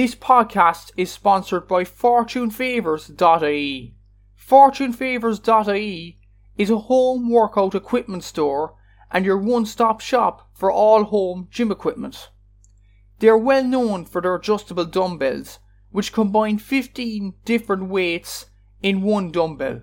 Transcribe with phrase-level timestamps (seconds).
[0.00, 3.94] This podcast is sponsored by FortuneFavors.ie.
[4.48, 6.18] FortuneFavors.ie
[6.56, 8.76] is a home workout equipment store
[9.10, 12.30] and your one stop shop for all home gym equipment.
[13.18, 15.58] They are well known for their adjustable dumbbells,
[15.90, 18.46] which combine 15 different weights
[18.82, 19.82] in one dumbbell.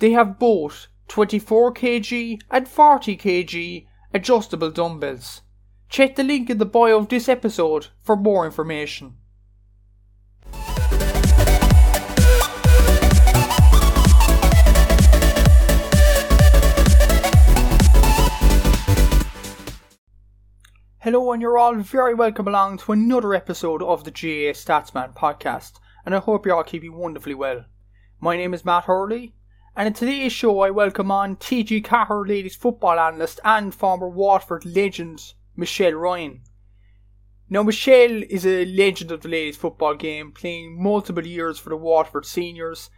[0.00, 5.42] They have both 24 kg and 40 kg adjustable dumbbells.
[5.92, 9.18] Check the link in the bio of this episode for more information.
[21.00, 25.72] Hello, and you're all very welcome along to another episode of the GAA Statsman podcast,
[26.06, 27.66] and I hope you're all keeping wonderfully well.
[28.18, 29.34] My name is Matt Hurley,
[29.76, 34.64] and in today's show I welcome on TG Ceathair ladies football analyst and former Waterford
[34.64, 36.42] legend Michelle Ryan.
[37.48, 41.76] Now, Michelle is a legend of the ladies' football game, playing multiple years for the
[41.76, 42.88] Waterford seniors.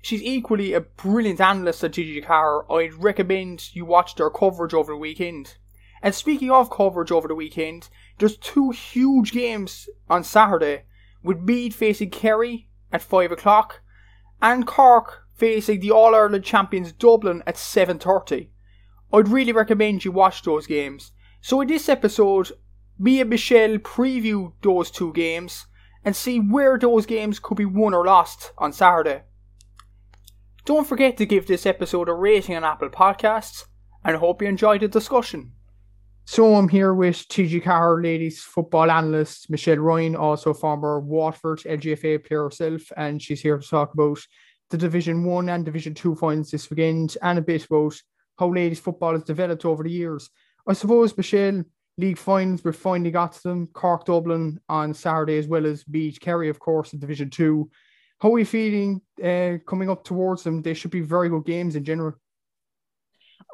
[0.00, 2.70] She's equally a brilliant analyst at TG Ceathair.
[2.70, 5.56] I'd recommend you watch their coverage over the weekend.
[6.02, 10.84] And speaking of coverage over the weekend, there's two huge games on Saturday,
[11.24, 13.80] with Meath facing Kerry at 5 o'clock,
[14.40, 18.50] and Cork facing the All Ireland champions Dublin at 7.30.
[19.12, 21.10] I'd really recommend you watch those games.
[21.46, 22.50] So in this episode,
[22.98, 25.66] me and Michelle preview those two games
[26.04, 29.22] and see where those games could be won or lost on Saturday.
[30.64, 33.66] Don't forget to give this episode a rating on Apple Podcasts
[34.04, 35.52] and hope you enjoyed the discussion.
[36.24, 42.26] So I'm here with TG Ceathair ladies football analyst Michelle Ryan, also former Waterford LGFA
[42.26, 44.18] player herself, and she's here to talk about
[44.70, 47.94] the Division One and Division Two finals this weekend and a bit about
[48.36, 50.28] how ladies football has developed over the years.
[50.68, 51.64] I suppose, Michelle,
[51.98, 53.66] league finals, we finally got to them.
[53.68, 57.70] Cork Dublin on Saturday, as well as Meath Kerry, of course, in Division 2.
[58.20, 60.62] How are you feeling uh, coming up towards them?
[60.62, 62.14] They should be very good games in general.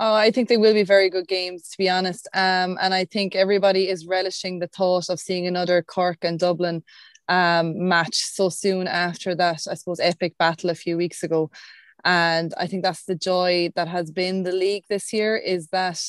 [0.00, 2.26] Oh, I think they will be very good games, to be honest.
[2.32, 6.82] Um, and I think everybody is relishing the thought of seeing another Cork and Dublin
[7.28, 11.50] um, match so soon after that, I suppose, epic battle a few weeks ago.
[12.04, 16.00] And I think that's the joy that has been the league this year is that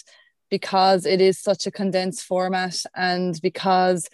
[0.54, 4.08] because it is such a condensed format and because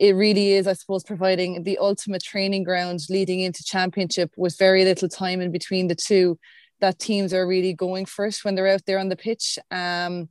[0.00, 4.84] it really is, I suppose, providing the ultimate training ground leading into championship with very
[4.84, 6.36] little time in between the two,
[6.80, 9.56] that teams are really going first when they're out there on the pitch.
[9.70, 10.30] Um,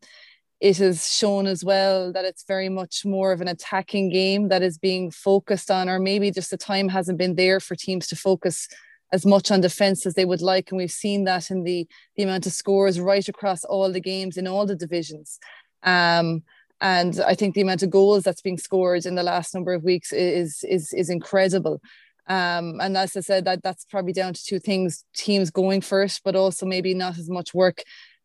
[0.60, 4.64] it is shown as well that it's very much more of an attacking game that
[4.64, 8.18] is being focused on, or maybe just the time hasn't been there for teams to
[8.18, 8.68] focus
[9.14, 10.72] as much on defense as they would like.
[10.72, 11.88] And we've seen that in the,
[12.18, 15.40] the amount of scores right across all the games in all the divisions.
[15.84, 16.42] Um,
[16.82, 19.84] and I think the amount of goals that's being scored in the last number of
[19.84, 21.80] weeks is is is incredible.
[22.28, 26.22] Um, and as I said, that that's probably down to two things: teams going first,
[26.26, 27.84] but also maybe not as much work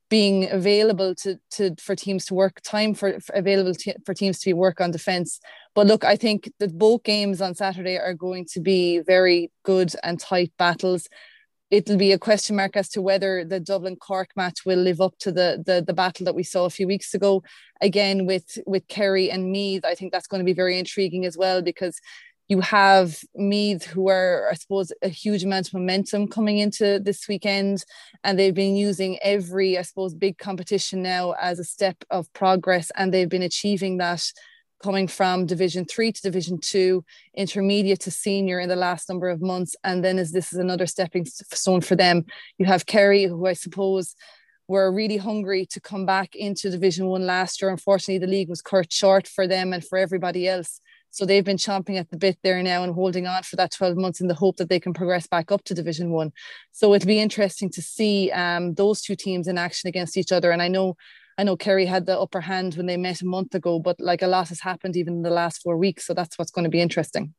[0.09, 4.39] being available to to for teams to work time for, for available to, for teams
[4.41, 5.41] to work on defense.
[5.75, 9.93] But look i think that both games on saturday are going to be very good
[10.03, 11.09] and tight battles.
[11.71, 15.19] It'll be a question mark as to whether the dublin cork match will live up
[15.21, 17.43] to the, the the battle that we saw a few weeks ago.
[17.81, 21.37] Again with with kerry and meath i think that's going to be very intriguing as
[21.37, 22.01] well because
[22.49, 27.29] you have Meath, who are, I suppose, a huge amount of momentum coming into this
[27.29, 27.85] weekend.
[28.25, 32.91] And they've been using every, I suppose, big competition now as a step of progress.
[32.97, 34.25] And they've been achieving that
[34.83, 37.05] coming from Division Three to Division Two,
[37.37, 39.77] intermediate to senior in the last number of months.
[39.85, 42.25] And then as this is another stepping stone for them,
[42.57, 44.15] you have Kerry, who I suppose
[44.69, 47.71] were really hungry to come back into Division One last year.
[47.71, 50.81] Unfortunately, the league was cut short for them and for everybody else.
[51.11, 53.97] So they've been chomping at the bit there now and holding on for that 12
[53.97, 56.33] months in the hope that they can progress back up to Division One.
[56.73, 60.51] So it'll be interesting to see um, those two teams in action against each other.
[60.51, 60.97] And I know
[61.39, 64.23] I know Kerry had the upper hand when they met a month ago, but like
[64.23, 66.05] a lot has happened even in the last four weeks.
[66.05, 67.33] So that's what's going to be interesting.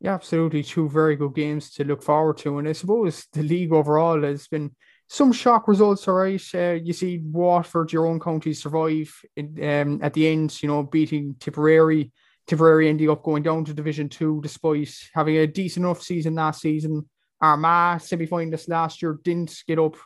[0.00, 0.62] Yeah, absolutely.
[0.62, 2.58] Two very good games to look forward to.
[2.58, 4.74] And I suppose the league overall has been
[5.08, 6.42] some shock results, all right.
[6.54, 10.84] Uh, you see Waterford, your own county, survive in, um, at the end, you know,
[10.84, 12.12] beating Tipperary
[12.50, 16.60] Tipperary ending up going down to Division Two despite having a decent enough season last
[16.60, 17.08] season.
[17.40, 19.96] Armagh semi-finalists last year didn't get up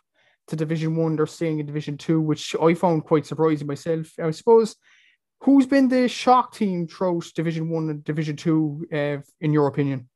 [0.49, 4.13] to Division One; they're staying in Division Two, which I found quite surprising myself.
[4.23, 4.77] I suppose
[5.41, 10.11] who's been the shock team throughout Division One and Division Two, uh, in your opinion?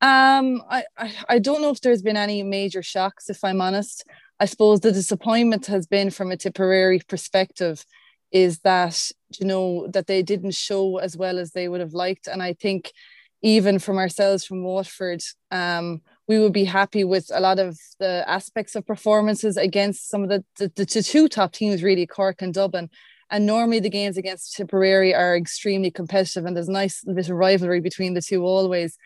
[0.00, 3.28] Um, I, I I don't know if there's been any major shocks.
[3.28, 4.06] If I'm honest,
[4.40, 7.84] I suppose the disappointment has been from a Tipperary perspective
[8.30, 12.26] is that you know that they didn't show as well as they would have liked.
[12.26, 12.92] And i think
[13.40, 15.22] even from ourselves from waterford
[15.52, 20.22] um, we would be happy with a lot of the aspects of performances against some
[20.22, 22.90] of the, the, the two top teams really cork and dublin.
[23.30, 27.36] And normally the games against tipperary are extremely competitive and there's a nice bit of
[27.36, 28.96] rivalry between the two always.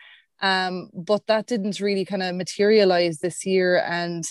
[0.41, 3.77] Um, but that didn't really kind of materialize this year.
[3.77, 4.25] And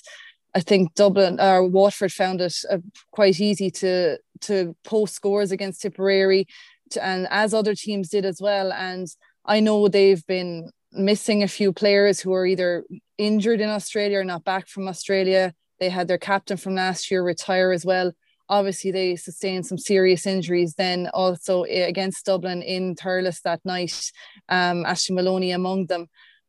[0.54, 2.78] I think Dublin or uh, Waterford found it uh,
[3.10, 6.46] quite easy to to post scores against Tipperary,
[6.90, 8.72] to, and as other teams did as well.
[8.72, 9.08] And
[9.44, 12.84] I know they've been missing a few players who are either
[13.19, 15.54] injured in Australia or not back from Australia.
[15.81, 18.12] They had their captain from last year retire as well.
[18.49, 20.75] Obviously, they sustained some serious injuries.
[20.75, 24.12] Then also eh, against Dublin in Thurles that night,
[24.50, 26.08] um, Aishling Moloney among them.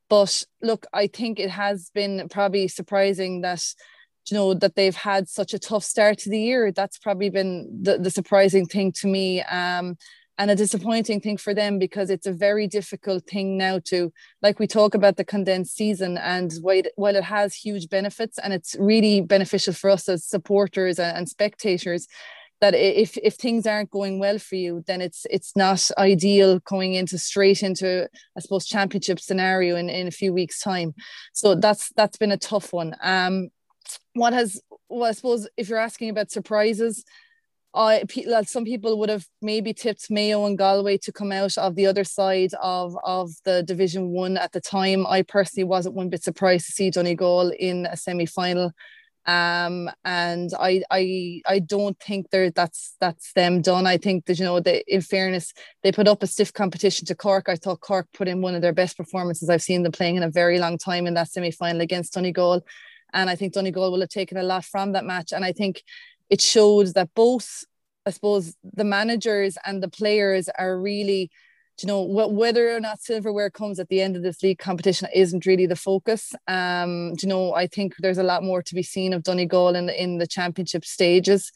[0.09, 3.63] But look, I think it has been probably surprising that
[4.29, 6.71] you know that they've had such a tough start to the year.
[6.71, 9.97] That's probably been the, the surprising thing to me um,
[10.37, 14.11] and a disappointing thing for them because it's a very difficult thing now to
[14.41, 18.75] like we talk about the condensed season and while, it has huge benefits and it's
[18.79, 22.07] really beneficial for us as supporters and, and spectators
[22.61, 26.93] that if if things aren't going well for you then it's it's not ideal going
[26.93, 30.93] into straight into i suppose championship scenario in, in a few weeks time.
[31.33, 32.95] So that's that's been a tough one.
[33.01, 33.49] Um
[34.13, 37.03] what has well, I suppose if you're asking about surprises,
[37.73, 38.03] I
[38.45, 42.03] some people would have maybe tipped Mayo and Galway to come out of the other
[42.03, 45.07] side of of the Division One at the time.
[45.07, 48.71] I personally wasn't one bit surprised to see Donegal in a semi final,
[49.25, 53.87] um, and I I I don't think there that's that's them done.
[53.87, 55.51] I think that you know they, in fairness
[55.81, 57.49] they put up a stiff competition to Cork.
[57.49, 60.23] I thought Cork put in one of their best performances I've seen them playing in
[60.23, 62.63] a very long time in that semi final against Donegal
[63.13, 65.31] and I think Donegal will have taken a lot from that match.
[65.31, 65.83] And I think
[66.29, 67.63] it showed that both,
[68.05, 71.29] I suppose, the managers and the players are really,
[71.81, 75.45] you know, whether or not silverware comes at the end of this league competition isn't
[75.45, 76.33] really the focus.
[76.47, 79.85] Um, you know, I think there's a lot more to be seen of Donegal in
[79.87, 81.51] the, in the championship stages.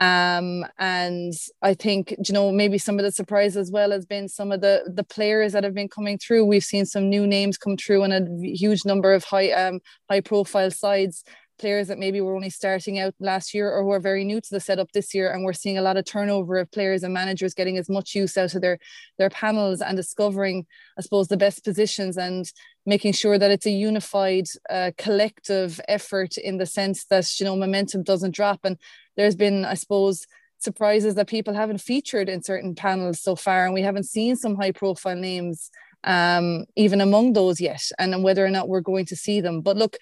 [0.00, 4.28] Um, and I think you know maybe some of the surprise as well has been
[4.28, 6.44] some of the the players that have been coming through.
[6.44, 10.20] We've seen some new names come through and a huge number of high um, high
[10.20, 11.24] profile sides
[11.58, 14.48] players that maybe were only starting out last year or who are very new to
[14.50, 17.54] the setup this year and we're seeing a lot of turnover of players and managers
[17.54, 18.78] getting as much use out of their
[19.18, 20.66] their panels and discovering
[20.98, 22.52] i suppose the best positions and
[22.88, 27.54] making sure that it's a unified uh, collective effort in the sense that you know
[27.54, 28.60] momentum doesn't drop.
[28.64, 28.78] And
[29.16, 30.26] there's been i suppose
[30.58, 34.56] surprises that people haven't featured in certain panels so far and we haven't seen some
[34.56, 35.70] high profile names
[36.04, 39.60] um, even among those yet and whether or not we're going to see them.
[39.60, 39.96] But look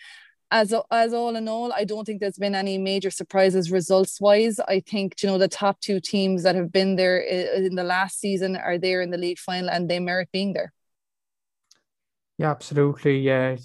[0.51, 4.61] as as all in all, I don't think there's been any major surprises results wise.
[4.61, 8.21] I think you know the top two teams that have been there in the last
[8.21, 10.73] season are there in the league final, and they merit being there.
[12.39, 13.21] Yeah, absolutely.
[13.21, 13.57] Yeah,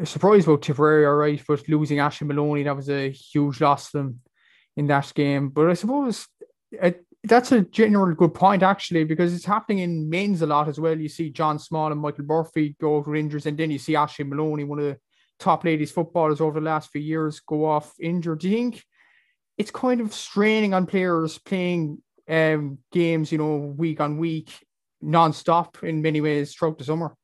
[0.00, 3.90] uh, surprised about Tipperary, all right, but losing Aishling Moloney that was a huge loss
[3.90, 4.20] to them
[4.76, 5.48] in that game.
[5.48, 6.26] But I suppose
[6.70, 10.78] it, that's a general good point actually because it's happening in men's a lot as
[10.78, 10.98] well.
[10.98, 14.28] You see John Small and Michael Murphy go over injuries, and then you see Aishling
[14.28, 14.98] Moloney, one of the
[15.38, 18.40] top ladies footballers over the last few years go off injured.
[18.40, 18.84] Do you think
[19.58, 24.50] it's kind of straining on players playing um, games, you know, week on week,
[25.00, 27.14] non-stop in many ways throughout the summer?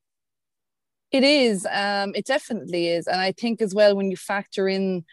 [1.11, 1.67] It is.
[1.67, 3.07] Um, it definitely is.
[3.07, 5.05] And I think as well when you factor in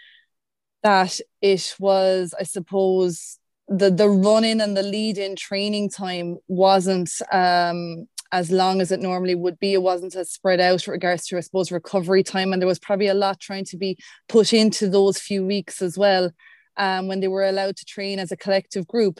[0.84, 6.38] that it was, I suppose, the the run in and the lead in training time
[6.48, 9.74] wasn't um as long as it normally would be.
[9.74, 12.53] It wasn't as spread out with regards to, I suppose, recovery time.
[12.53, 15.98] And there was probably a lot trying to be put into those few weeks as
[15.98, 16.31] well
[16.77, 19.19] um, when they were allowed to train as a collective group.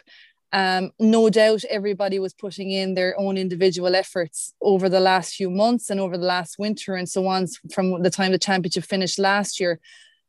[0.54, 5.50] Um, no doubt everybody was putting in their own individual efforts over the last few
[5.50, 9.20] months and over the last winter and so on from the time the championship finished
[9.20, 9.82] last year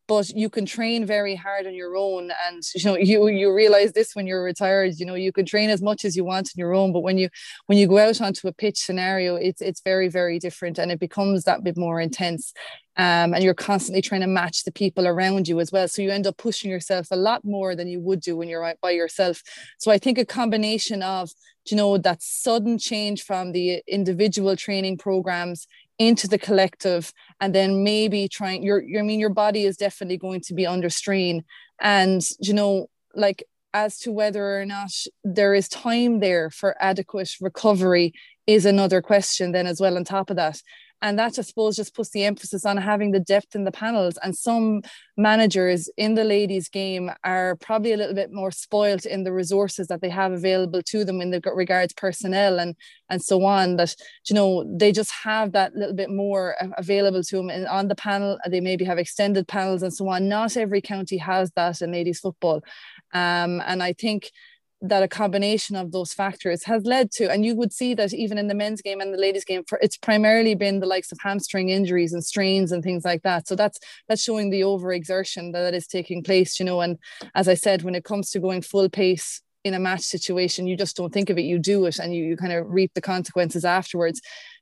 [0.09, 3.93] but you can train very hard on your own and you know you you realize
[3.93, 6.55] this when you're retired you know you can train as much as you want on
[6.57, 7.29] your own but when you
[7.67, 10.99] when you go out onto a pitch scenario it's it's very very different and it
[10.99, 12.53] becomes that bit more intense
[12.97, 16.11] um, and you're constantly trying to match the people around you as well so you
[16.11, 19.43] end up pushing yourself a lot more than you would do when you're by yourself.
[19.79, 21.31] So i think a combination of
[21.71, 25.67] you know that sudden change from the individual training programs
[25.99, 30.17] into the collective and then maybe trying your, your I mean your body is definitely
[30.17, 31.45] going to be under strain.
[31.81, 34.91] And you know like as to whether or not
[35.25, 38.15] there is time there for adequate recovery
[38.47, 40.61] is another question then as well on top of that
[41.01, 44.19] and that I suppose just puts the emphasis on having the depth in the panels.
[44.23, 44.83] And some
[45.17, 49.87] managers in the ladies game are probably a little bit more spoilt in the resources
[49.89, 52.75] that they have available to them in the regards personnel and
[53.11, 53.77] and so on.
[53.77, 53.95] That
[54.29, 57.95] you know they just have that little bit more available to them and on the
[57.95, 58.39] panel.
[58.49, 60.29] They maybe have extended panels and so on.
[60.29, 62.63] Not every county has that in ladies football.
[63.13, 64.31] Um, and I think
[64.81, 68.39] that a combination of those factors has led to, and you would see that even
[68.39, 71.19] in the men's game and the ladies' game, for it's primarily been the likes of
[71.21, 73.49] hamstring injuries and strains and things like that.
[73.49, 76.81] So that's that's showing the overexertion that is taking place, you know.
[76.81, 76.99] And
[77.35, 80.77] as I said, when it comes to going full pace in a match situation, you
[80.77, 83.01] just don't think of it, you do it, and you, you kind of reap the
[83.01, 84.21] consequences afterwards.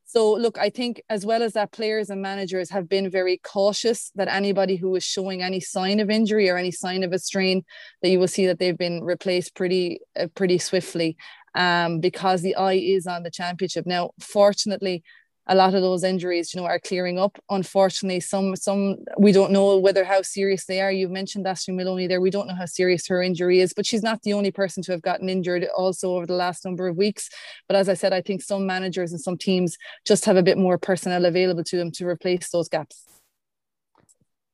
[0.08, 4.12] So, look, I think as well as that, players and managers have been very cautious
[4.14, 7.64] that anybody who is showing any sign of injury or any sign of a strain,
[8.02, 11.16] that you will see that they've been replaced pretty, uh, pretty swiftly,
[11.56, 13.84] um, because the eye is on the championship.
[13.84, 15.02] Now, fortunately,
[15.48, 17.38] a lot of those injuries, you know, are clearing up.
[17.50, 20.90] Unfortunately, some some we don't know whether how serious they are.
[20.90, 22.20] You've mentioned Aishling Moloney there.
[22.20, 24.92] We don't know how serious her injury is, but she's not the only person to
[24.92, 27.30] have gotten injured also over the last number of weeks.
[27.68, 30.58] But as I said, I think some managers and some teams just have a bit
[30.58, 33.04] more personnel available to them to replace those gaps.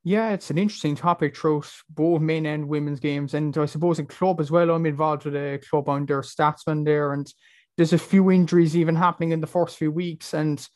[0.05, 3.33] Yeah, it's an interesting topic throughout both men and women's games.
[3.33, 7.13] And I suppose in club as well, I'm involved with a club their statsman there.
[7.13, 7.33] And
[7.77, 10.33] there's a few injuries even happening in the first few weeks.
[10.33, 10.67] And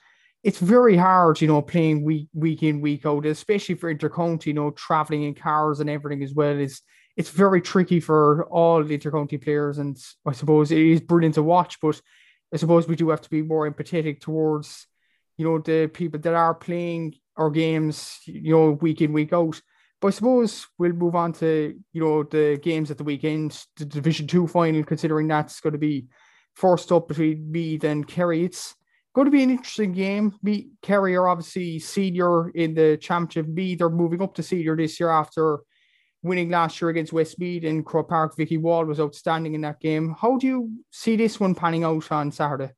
[0.43, 4.47] it's very hard, you know, playing week week in week out, especially for intercounty.
[4.47, 6.81] You know, traveling in cars and everything as well is
[7.15, 11.79] it's very tricky for all intercounty players, and I suppose it is brilliant to watch.
[11.81, 11.99] But
[12.53, 14.87] I suppose we do have to be more empathetic towards,
[15.37, 19.59] you know, the people that are playing our games, you know, week in week out.
[19.99, 23.85] But I suppose we'll move on to you know the games at the weekend, the
[23.85, 26.05] Division Two final, considering that's going to be
[26.53, 28.45] first up between Meath and Kerry.
[28.45, 28.75] It's
[29.17, 30.31] going to be an interesting game.
[30.43, 33.47] Me, Kerry are obviously senior in the championship.
[33.51, 33.73] B.
[33.73, 35.61] They're moving up to senior this year after
[36.21, 38.37] winning last year against Westmeath in Croke Park.
[38.37, 40.15] Vicky Wall was outstanding in that game.
[40.21, 42.69] How do you see this one panning out on Saturday?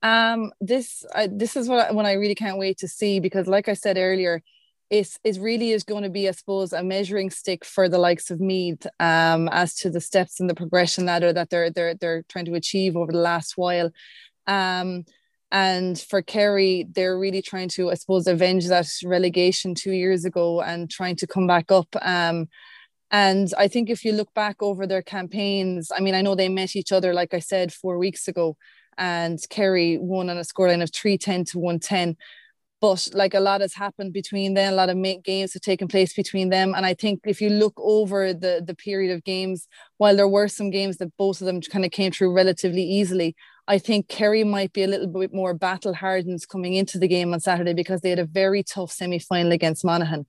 [0.00, 3.48] Um, this uh, this is what I, what I really can't wait to see because,
[3.48, 4.44] like I said earlier,
[4.90, 8.30] it's it really is going to be, I suppose, a measuring stick for the likes
[8.30, 12.22] of Meath um, as to the steps in the progression ladder that they're they're they're
[12.28, 13.90] trying to achieve over the last while.
[14.46, 15.04] Um,
[15.52, 20.60] and for Kerry, they're really trying to, I suppose, avenge that relegation two years ago
[20.60, 21.88] and trying to come back up.
[22.02, 22.48] Um,
[23.10, 26.48] and I think if you look back over their campaigns, I mean, I know they
[26.48, 28.56] met each other, like I said, four weeks ago,
[28.98, 32.16] and Kerry won on a scoreline of 310 to 110
[32.80, 36.12] but like a lot has happened between them a lot of games have taken place
[36.12, 39.66] between them and i think if you look over the the period of games
[39.98, 43.34] while there were some games that both of them kind of came through relatively easily
[43.68, 47.32] I think Kerry might be a little bit more battle hardened coming into the game
[47.32, 50.26] on Saturday because they had a very tough semi final against Monaghan.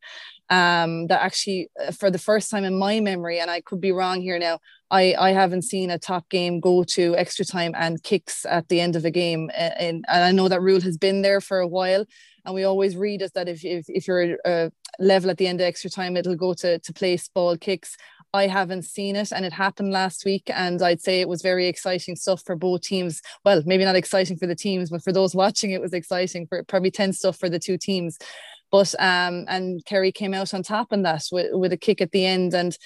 [0.50, 3.92] Um, that actually, uh, for the first time in my memory, and I could be
[3.92, 8.02] wrong here now, I, I haven't seen a top game go to extra time and
[8.02, 9.52] kicks at the end of a game.
[9.56, 12.06] And, and I know that rule has been there for a while.
[12.46, 15.60] And we always read is that if, if, if you're uh, level at the end
[15.60, 17.98] of extra time, it'll go to, to place ball kicks.
[18.34, 20.50] I haven't seen it, and it happened last week.
[20.54, 23.22] And I'd say it was very exciting stuff for both teams.
[23.46, 26.64] Well, maybe not exciting for the teams, but for those watching, it was exciting for
[26.64, 28.18] probably 10 stuff for the two teams.
[28.70, 32.12] But um, and Kerry came out on top in that with, with a kick at
[32.12, 32.54] the end.
[32.54, 32.78] And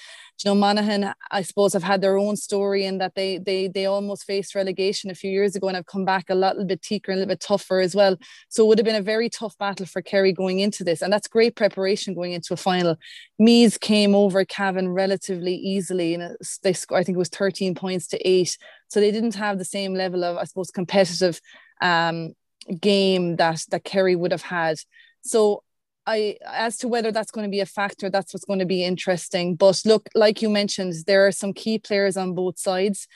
[0.44, 3.86] you know, Monaghan, I suppose, have had their own story in that they they they
[3.86, 7.12] almost faced relegation a few years ago and have come back a little bit thicker,
[7.12, 8.16] a little bit tougher as well.
[8.48, 11.12] So it would have been a very tough battle for Kerry going into this, and
[11.12, 12.96] that's great preparation going into a final.
[13.38, 18.28] Meath came over Cavan relatively easily, and they I think it was 13 points to
[18.28, 18.56] eight.
[18.88, 21.40] So they didn't have the same level of, I suppose, competitive
[21.80, 22.34] um,
[22.80, 24.78] game that that Kerry would have had.
[25.22, 25.62] So
[26.06, 28.84] I as to whether that's going to be a factor, that's what's going to be
[28.84, 29.54] interesting.
[29.54, 33.06] But look, like you mentioned, there are some key players on both sides.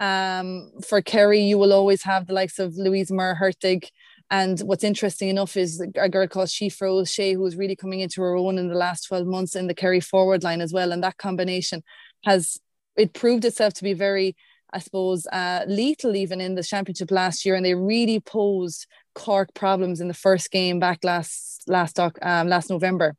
[0.00, 3.88] Um, for Kerry, you will always have the likes of Louise Mer Hertig.
[4.30, 8.20] And what's interesting enough is a girl called Síofra O'Shea, who is really coming into
[8.22, 10.92] her own in the last 12 months in the Kerry forward line as well.
[10.92, 11.82] And that combination
[12.24, 12.58] has
[12.96, 14.36] it proved itself to be very
[14.74, 19.54] I suppose, uh, lethal even in the championship last year, and they really posed Cork
[19.54, 23.16] problems in the first game back last last um, last November.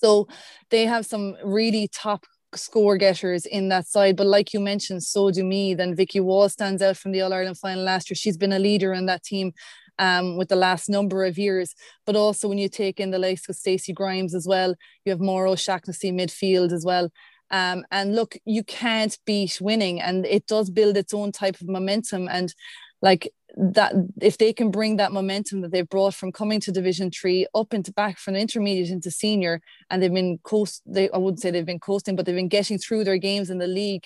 [0.00, 0.28] So
[0.70, 2.24] they have some really top
[2.54, 4.16] score getters in that side.
[4.16, 5.78] But like you mentioned, so do Meath.
[5.78, 8.16] Then Vicky Wall stands out from the All Ireland final last year.
[8.16, 9.52] She's been a leader in that team
[9.98, 11.74] um, with the last number of years.
[12.06, 14.74] But also when you take in the likes of Stacey Grimes as well,
[15.04, 17.10] you have Máire O'Shaughnessy midfield as well.
[17.50, 21.68] Um, and look, you can't beat winning, and it does build its own type of
[21.68, 22.28] momentum.
[22.28, 22.54] And
[23.00, 27.10] like that if they can bring that momentum that they've brought from coming to division
[27.10, 31.40] three up into back from intermediate into senior and they've been coast they I wouldn't
[31.40, 34.04] say they've been coasting but they've been getting through their games in the league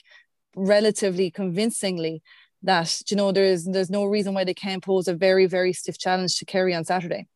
[0.55, 2.23] relatively convincingly
[2.63, 5.99] that you know there's there's no reason why they can't pose a very very stiff
[5.99, 7.27] challenge to Kerry on Saturday.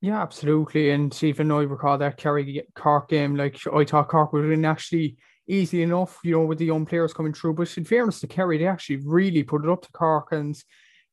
[0.00, 0.90] Yeah absolutely.
[0.90, 5.16] And though I recall that Kerry Cork game like I thought Cork would have actually
[5.48, 7.54] easy enough, you know, with the young players coming through.
[7.54, 10.56] But in fairness to Kerry, they actually really put it up to Cork and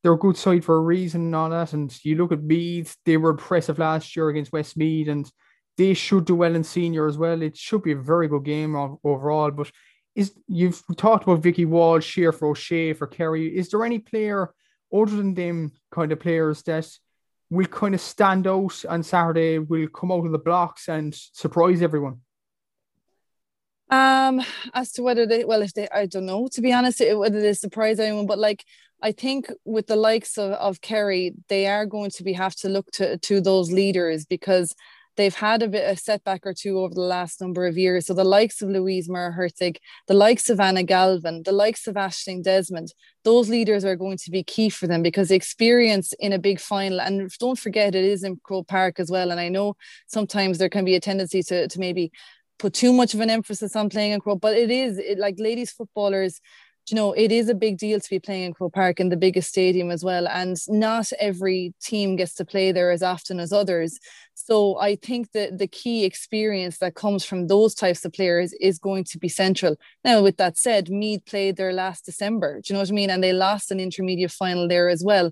[0.01, 1.73] they're a good side for a reason and all that.
[1.73, 5.31] And you look at Meath, they were impressive last year against Westmeath and
[5.77, 7.41] they should do well in senior as well.
[7.41, 9.51] It should be a very good game overall.
[9.51, 9.71] But
[10.15, 13.55] is you've talked about Vicky Walsh, Síofra O'Shea, for Kerry.
[13.55, 14.53] Is there any player
[14.93, 16.87] other than them kind of players that
[17.49, 21.81] will kind of stand out on Saturday, will come out of the blocks and surprise
[21.81, 22.21] everyone?
[23.91, 24.41] Um,
[24.73, 27.53] as to whether they, well, if they, I don't know, to be honest, whether they
[27.53, 28.63] surprise anyone, but like,
[29.01, 32.69] I think with the likes of, of Kerry, they are going to be have to
[32.69, 34.73] look to, to those leaders because
[35.17, 38.05] they've had a bit of setback or two over the last number of years.
[38.05, 42.43] So the likes of Louise Maher-Hertig, the likes of Anna Galvin, the likes of Ashling
[42.43, 42.93] Desmond,
[43.25, 46.61] those leaders are going to be key for them because the experience in a big
[46.61, 49.31] final, and don't forget it is in Croke Park as well.
[49.31, 49.75] And I know
[50.07, 52.11] sometimes there can be a tendency to, to maybe
[52.61, 55.35] put too much of an emphasis on playing in Croke, but it is it, like
[55.39, 56.39] ladies footballers
[56.89, 59.17] you know, it is a big deal to be playing in Croke Park in the
[59.17, 60.27] biggest stadium as well.
[60.27, 63.99] And not every team gets to play there as often as others.
[64.33, 68.79] So I think that the key experience that comes from those types of players is
[68.79, 69.75] going to be central.
[70.03, 72.55] Now, with that said, Meath played there last December.
[72.55, 73.09] Do you know what I mean?
[73.09, 75.31] And they lost an intermediate final there as well.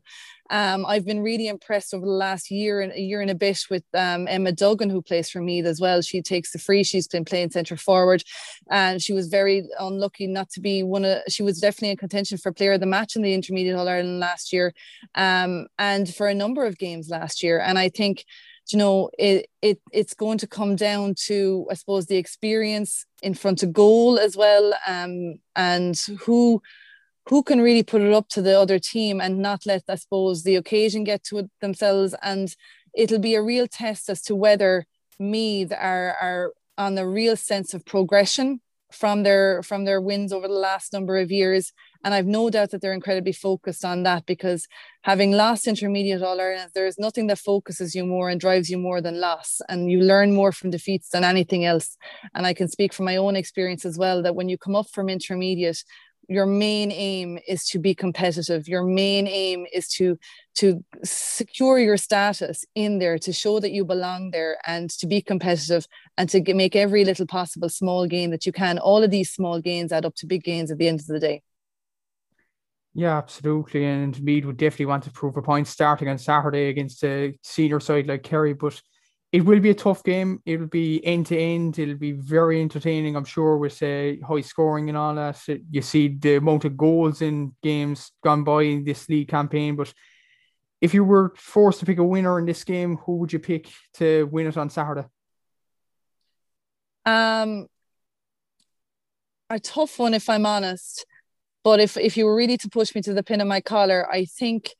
[0.50, 3.60] Um, I've been really impressed over the last year and a year and a bit
[3.70, 6.02] with um, Emma Duggan, who plays for Meath as well.
[6.02, 6.84] She takes the free.
[6.84, 8.24] She's been playing centre forward,
[8.70, 11.22] and she was very unlucky not to be one of.
[11.28, 14.20] She was definitely in contention for player of the match in the Intermediate All Ireland
[14.20, 14.74] last year,
[15.16, 17.60] um, and for a number of games last year.
[17.60, 18.26] And I think
[18.72, 23.34] you know it, it it's going to come down to i suppose the experience in
[23.34, 26.62] front of goal as well um, and who
[27.30, 30.44] who can really put it up to the other team and not let, I suppose,
[30.44, 32.16] the occasion get to themselves.
[32.24, 32.54] And
[32.96, 34.86] it'll be a real test as to whether
[35.20, 38.62] Meath are, are on a real sense of progression
[38.92, 41.72] from their from their wins over the last number of years.
[42.04, 44.68] And I've no doubt that they're incredibly focused on that because
[45.04, 48.78] having lost intermediate all Ireland, there is nothing that focuses you more and drives you
[48.78, 49.62] more than loss.
[49.68, 51.98] And you learn more from defeats than anything else.
[52.34, 54.90] And I can speak from my own experience as well that when you come up
[54.90, 55.84] from intermediate
[56.28, 60.18] your main aim is to be competitive your main aim is to
[60.56, 65.22] to secure your status in there to show that you belong there and to be
[65.22, 69.32] competitive and to make every little possible small gain that you can all of these
[69.32, 71.42] small gains add up to big gains at the end of the day
[72.96, 73.86] yeah, absolutely.
[73.86, 77.80] And Meath would definitely want to prove a point starting on Saturday against a senior
[77.80, 78.54] side like Kerry.
[78.54, 78.82] But
[79.32, 80.42] it will be a tough game.
[80.46, 81.78] It'll be end to end.
[81.78, 85.40] It'll be very entertaining, I'm sure, with uh, high scoring and all that.
[85.70, 89.76] You see the amount of goals in games gone by in this league campaign.
[89.76, 89.94] But
[90.82, 93.70] if you were forced to pick a winner in this game, who would you pick
[93.96, 95.08] to win it on Saturday?
[97.06, 97.68] Um,
[99.50, 101.06] a tough one, if I'm honest.
[101.64, 104.10] But if if you were really to push me to the pin of my collar,
[104.12, 104.74] I think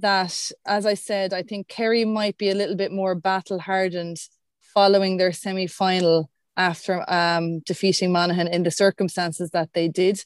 [0.00, 4.18] that, as I said, I think Kerry might be a little bit more battle hardened
[4.60, 10.22] following their semi final after um, defeating Monaghan in the circumstances that they did.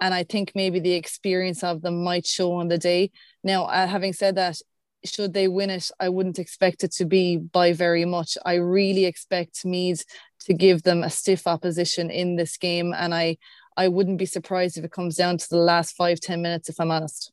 [0.00, 3.10] And I think maybe the experience of them might show on the day.
[3.44, 4.56] Now, uh, having said that,
[5.04, 8.38] should they win it, I wouldn't expect it to be by very much.
[8.44, 10.04] I really expect Meath
[10.40, 12.94] to give them a stiff opposition in this game.
[12.96, 13.38] And I,
[13.76, 16.78] I wouldn't be surprised if it comes down to the last five ten minutes, if
[16.78, 17.31] I'm honest.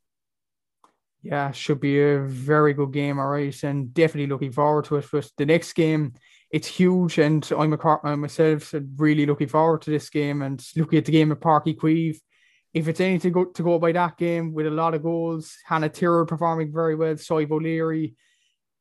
[1.22, 5.06] Yeah, should be a very good game, all right, and definitely looking forward to it.
[5.12, 6.14] But the next game,
[6.50, 11.06] it's huge, and I'm a myself really looking forward to this game and looking at
[11.06, 12.20] the game at Páirc Uí Chaoimh.
[12.74, 15.58] If it's anything to go to go by that game with a lot of goals,
[15.66, 18.16] Hannah Tyrrell performing very well, Sadhbh O'Leary.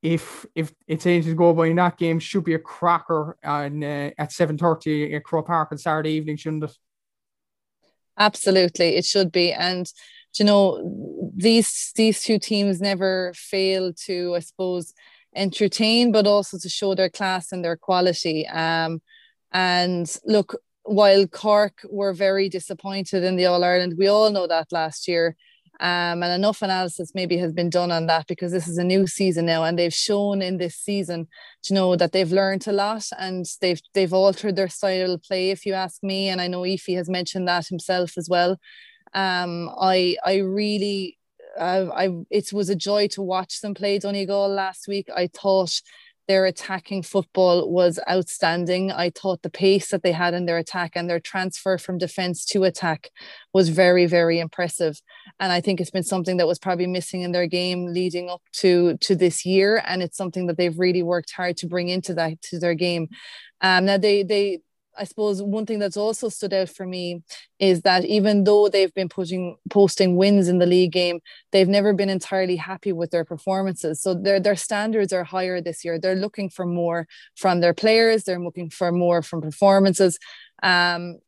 [0.00, 3.82] If if it's anything to go by in that game, should be a cracker on
[3.82, 6.76] uh, at seven thirty at Croke Park on Saturday evening, shouldn't it?
[8.16, 9.90] Absolutely, it should be, and
[10.38, 14.92] you know these these two teams never fail to i suppose
[15.36, 18.46] entertain but also to show their class and their quality.
[18.48, 19.00] Um
[19.52, 24.72] and look while cork were very disappointed in the all ireland we all know that
[24.72, 25.36] last year.
[25.80, 29.06] Um, and enough analysis maybe has been done on that because this is a new
[29.06, 31.28] season now and they've shown in this season
[31.62, 35.50] to know that they've learned a lot and they've they've altered their style of play
[35.50, 36.30] if you ask me.
[36.30, 38.56] And I know Ephie has mentioned that himself as well.
[39.14, 41.17] Um, I I really
[41.58, 45.08] I it was a joy to watch them play Donegal last week.
[45.14, 45.80] I thought
[46.28, 48.92] their attacking football was outstanding.
[48.92, 52.44] I thought the pace that they had in their attack and their transfer from defense
[52.46, 53.08] to attack
[53.54, 55.00] was very, very impressive.
[55.40, 58.42] And I think it's been something that was probably missing in their game leading up
[58.60, 59.82] to to this year.
[59.86, 63.08] And it's something that they've really worked hard to bring into that to their game.
[63.62, 64.60] Um, now they they
[64.98, 67.22] I suppose one thing that's also stood out for me
[67.58, 71.20] is that even though they've been putting posting wins in the league game,
[71.52, 74.02] they've never been entirely happy with their performances.
[74.02, 75.98] So their their standards are higher this year.
[75.98, 77.06] They're looking for more
[77.36, 78.24] from their players.
[78.24, 80.18] They're looking for more from performances.
[80.62, 81.18] Um,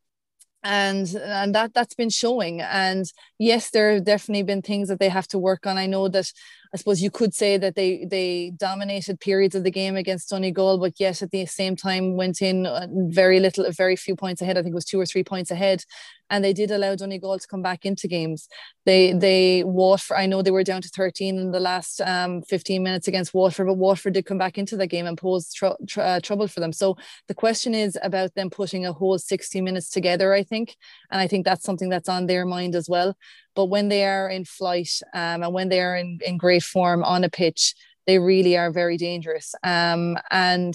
[0.62, 3.06] and and that that's been showing and
[3.38, 6.30] yes there have definitely been things that they have to work on i know that
[6.72, 10.78] I suppose you could say that they they dominated periods of the game against Donegal,
[10.78, 14.56] but yet at the same time went in uh, very little, very few points ahead.
[14.56, 15.82] I think it was two or three points ahead,
[16.30, 18.46] and they did allow Donegal to come back into games.
[18.86, 20.18] They they Waterford.
[20.18, 23.66] I know they were down to thirteen in the last um, fifteen minutes against Waterford,
[23.66, 26.60] but Waterford did come back into the game and pose tr- tr- uh, trouble for
[26.60, 26.72] them.
[26.72, 30.32] So the question is about them putting a whole sixty minutes together.
[30.32, 30.76] I think,
[31.10, 33.16] and I think that's something that's on their mind as well.
[33.60, 37.04] But when they are in flight um, and when they are in, in great form
[37.04, 37.74] on a pitch,
[38.06, 39.54] they really are very dangerous.
[39.62, 40.74] Um, and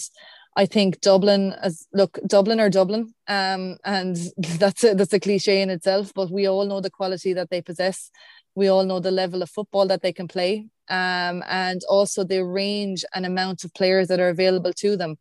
[0.56, 5.64] I think Dublin, as look, Dublin or Dublin, um, and that's a, that's a cliche
[5.64, 6.12] in itself.
[6.14, 8.12] But we all know the quality that they possess.
[8.54, 12.46] We all know the level of football that they can play, um, and also the
[12.46, 15.18] range and amount of players that are available to them.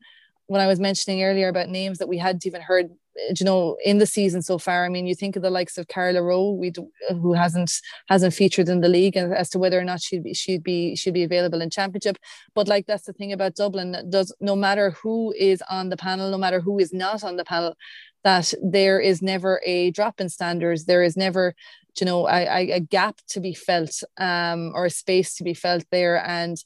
[0.49, 2.91] When I was mentioning earlier about names that we hadn't even heard
[3.37, 5.87] you know in the season so far i mean you think of the likes of
[5.89, 7.71] carla rowe we do, who hasn't
[8.09, 11.15] hasn't featured in the league as to whether or not she'd be she'd be she'd
[11.15, 12.19] be available in championship.
[12.55, 16.31] But like that's the thing about dublin does no matter who is on the panel
[16.31, 17.77] no matter who is not on the panel
[18.25, 20.87] that there is never a drop in standards.
[20.87, 21.55] There is never
[22.01, 25.85] you know a, a gap to be felt um, or a space to be felt
[25.91, 26.25] there.
[26.27, 26.57] And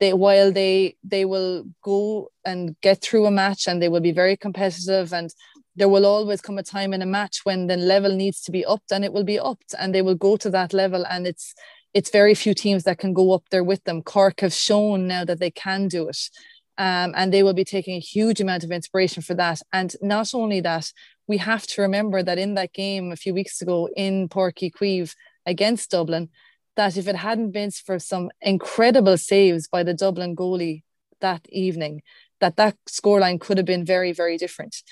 [0.00, 4.10] they while they they will go and get through a match and they will be
[4.10, 5.30] very competitive and
[5.74, 8.64] there will always come a time in a match when the level needs to be
[8.64, 11.04] upped and it will be upped and they will go to that level.
[11.06, 11.54] And it's
[11.94, 14.02] it's very few teams that can go up there with them.
[14.02, 16.30] Cork have shown now that they can do it.
[16.78, 19.60] Um, and they will be taking a huge amount of inspiration for that.
[19.74, 20.90] And not only that
[21.26, 25.14] we have to remember that in that game a few weeks ago in Uí Chaoimh
[25.46, 26.30] against Dublin
[26.76, 30.82] that if it hadn't been for some incredible saves by the Dublin goalie
[31.20, 32.02] that evening
[32.40, 34.82] that that scoreline could have been very very different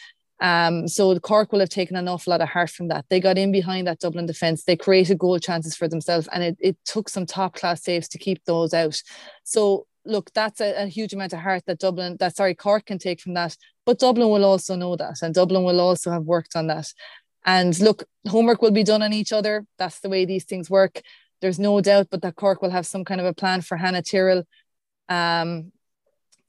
[0.40, 3.05] um, so Cork will have taken an awful lot of heart from that.
[3.11, 4.64] They got in behind that Dublin defence.
[4.64, 8.18] They created goal chances for themselves, and it, it took some top class saves to
[8.18, 9.00] keep those out.
[9.44, 12.98] So look, that's a, a, huge amount of heart that Dublin, that sorry, Cork can
[12.98, 13.55] take from that.
[13.85, 16.87] But Dublin will also know that, and Dublin will also have worked on that.
[17.44, 19.64] And look, homework will be done on each other.
[19.79, 21.00] That's the way these things work.
[21.40, 24.03] There's no doubt, but that Cork will have some kind of a plan for Hannah
[24.03, 24.44] Tyrrell.
[25.09, 25.72] Um,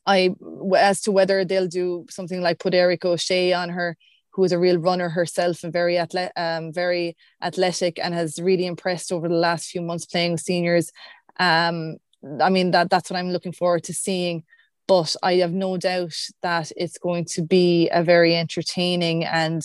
[0.06, 0.36] I
[0.78, 3.98] as to whether they'll do something like put Erika O'Shea on her,
[4.32, 9.12] who is a real runner herself and very um, very athletic, and has really impressed
[9.12, 10.92] over the last few months playing with seniors.
[11.40, 11.98] Um,
[12.42, 14.44] I mean that that's what I'm looking forward to seeing.
[14.88, 19.62] But I have no doubt that it's going to be a very entertaining and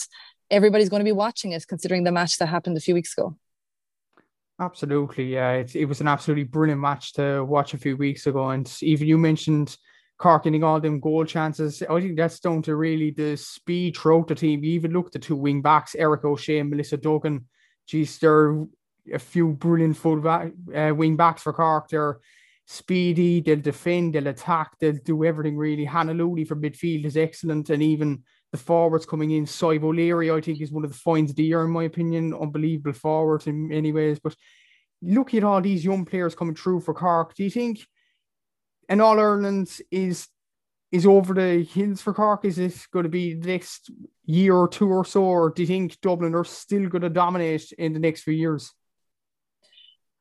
[0.51, 3.37] everybody's going to be watching it, considering the match that happened a few weeks ago.
[4.59, 8.51] Absolutely, yeah, it, it was an absolutely brilliant match to watch a few weeks ago,
[8.51, 9.77] and even you mentioned
[10.19, 11.83] Cork getting all them goal chances.
[11.83, 14.65] I think that's down to really the speed throughout the team.
[14.65, 17.47] You even look at the two wing backs, Erika O'Shea and Melissa Duggan.
[17.87, 18.67] Geez, they're
[19.13, 21.89] a few brilliant full back, uh, wing backs for Cork.
[21.89, 22.19] They're
[22.67, 25.85] speedy, they'll defend, they'll attack, they'll do everything really.
[25.85, 29.45] Hannah Looney from midfield is excellent, and even the forwards coming in.
[29.45, 32.35] Sadhbh O'Leary, I think, is one of the finds of the year, in my opinion.
[32.35, 34.19] Unbelievable forwards in many ways.
[34.19, 34.35] But
[35.03, 37.35] look at all these young players coming through for Cork.
[37.35, 37.81] Do you think
[38.89, 40.29] and All Ireland is
[40.93, 42.45] is over the hills for Cork?
[42.45, 43.91] Is it going to be the next
[44.25, 47.73] year or two or so, or do you think Dublin are still going to dominate
[47.73, 48.73] in the next few years?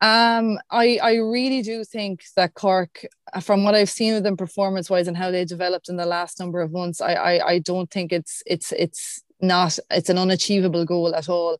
[0.01, 3.05] Um, I I really do think that Cork,
[3.41, 6.39] from what I've seen of them performance wise and how they developed in the last
[6.39, 10.85] number of months, I I, I don't think it's it's it's not it's an unachievable
[10.85, 11.57] goal at all.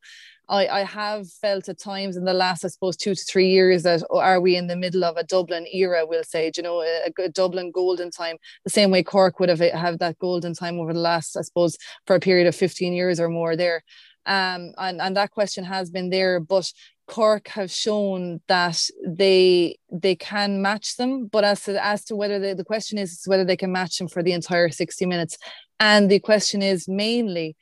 [0.50, 3.84] I, I have felt at times in the last, I suppose, two to three years
[3.84, 6.06] that oh, are we in the middle of a Dublin era?
[6.06, 9.60] We'll say, you know, a, a Dublin golden time, the same way Cork would have
[9.60, 13.20] have that golden time over the last, I suppose, for a period of 15 years
[13.20, 13.84] or more there.
[14.26, 16.72] Um, and, and that question has been there, but
[17.08, 22.40] Cork have shown that they they can match them, but as to as to whether
[22.40, 25.38] they, the question is whether they can match them for the entire 60 minutes.
[25.80, 27.56] And the question is mainly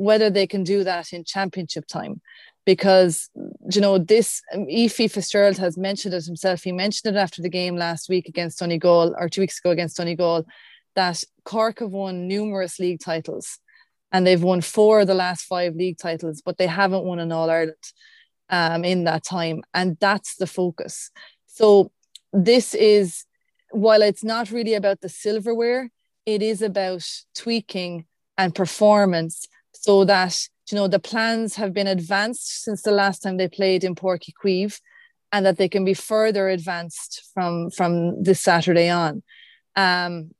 [0.00, 2.22] whether they can do that in championship time
[2.64, 3.28] because
[3.70, 6.62] you know this Ephie Fitzgerald has mentioned it himself.
[6.62, 9.98] He mentioned it after the game last week against Donegal or two weeks ago against
[9.98, 10.46] Donegal
[10.96, 13.58] that Cork have won numerous league titles
[14.10, 17.30] and they've won four of the last five league titles, but they haven't won an
[17.30, 17.76] All Ireland
[18.48, 19.62] um, in that time.
[19.74, 21.10] And that's the focus.
[21.46, 21.92] So
[22.32, 23.24] this is,
[23.70, 25.90] while it's not really about the silverware,
[26.24, 32.62] it is about tweaking and performance so that you know the plans have been advanced
[32.64, 34.80] since the last time they played in Uí Chaoimh
[35.32, 39.22] and that they can be further advanced from from this Saturday on.
[39.76, 40.32] Um,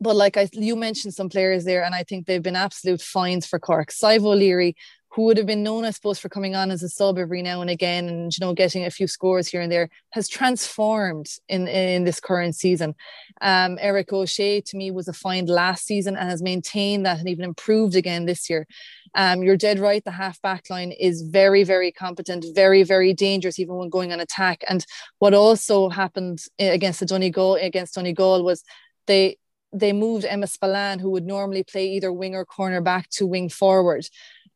[0.00, 3.46] but like I, you mentioned some players there, and I think they've been absolute finds
[3.46, 3.90] for Cork.
[3.90, 4.76] Sadhbh O'Leary,
[5.12, 7.60] who would have been known, I suppose, for coming on as a sub every now
[7.60, 11.66] and again, and you know, getting a few scores here and there, has transformed in
[11.66, 12.94] in this current season.
[13.40, 17.28] Um, Erika O'Shea to me was a find last season and has maintained that and
[17.28, 18.66] even improved again this year.
[19.14, 20.04] Um, you're dead right.
[20.04, 24.20] The half back line is very, very competent, very, very dangerous, even when going on
[24.20, 24.62] attack.
[24.68, 24.86] And
[25.18, 28.62] what also happened against the Donegal against Donegal was
[29.08, 29.38] they
[29.72, 33.48] they moved Emma Spillane, who would normally play either wing or corner back to wing
[33.48, 34.06] forward.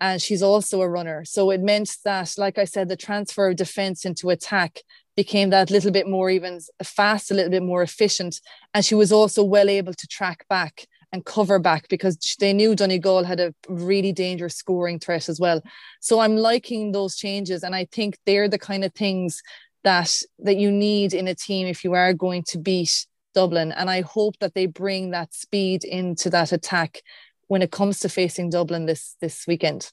[0.04, 1.24] And she's also a runner.
[1.24, 4.82] So it meant that, like I said, the transfer of defense into attack
[5.16, 8.38] became that little bit more even fast, a little bit more efficient.
[8.74, 12.74] And she was also well able to track back and cover back because they knew
[12.74, 15.62] Donegal had a really dangerous scoring threat as well.
[16.00, 17.62] So I'm liking those changes.
[17.62, 19.42] And I think they're the kind of things
[19.84, 23.72] that that you need in a team if you are going to beat Dublin.
[23.72, 27.00] And I hope that they bring that speed into that attack
[27.48, 29.90] when it comes to facing Dublin this this weekend.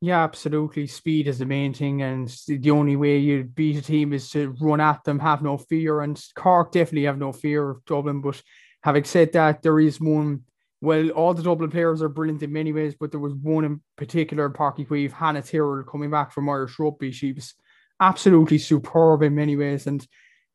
[0.00, 0.88] Yeah, absolutely.
[0.88, 4.52] Speed is the main thing, and the only way you beat a team is to
[4.60, 6.00] run at them, have no fear.
[6.00, 8.20] And Cork definitely have no fear of Dublin.
[8.20, 8.42] But
[8.82, 10.42] having said that, there is one.
[10.80, 13.80] Well, all the Dublin players are brilliant in many ways, but there was one in
[13.96, 17.12] particular, Páirc Uí Chaoimh, Hannah Tyrrell, coming back from Irish rugby.
[17.12, 17.54] She was
[18.00, 20.04] absolutely superb in many ways, and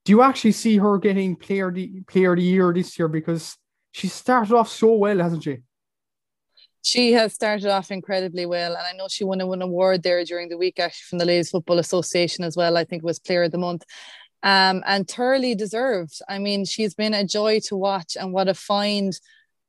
[0.03, 3.57] do you actually see her getting player the player of the year this year because
[3.97, 5.57] she started off so well, hasn't she?
[6.83, 10.49] She has started off incredibly well, and I know she won an award there during
[10.49, 12.77] the week actually from the Ladies Football Association as well.
[12.77, 13.85] I think it was Player of the Month,
[14.43, 16.19] um, and thoroughly deserved.
[16.29, 19.19] I mean, she's been a joy to watch, and what a find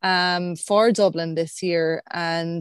[0.02, 2.60] um, for Dublin this year, and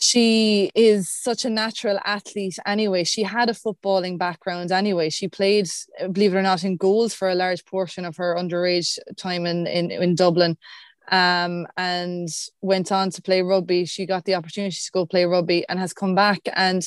[0.00, 3.04] she is such a natural athlete anyway.
[3.04, 5.10] She had a footballing background anyway.
[5.10, 5.68] She played,
[6.10, 9.66] believe it or not, in goals for a large portion of her underage time in,
[9.66, 10.56] in, in Dublin
[11.10, 12.28] um, and
[12.62, 13.84] went on to play rugby.
[13.84, 16.82] She got the opportunity to go play rugby and has come back and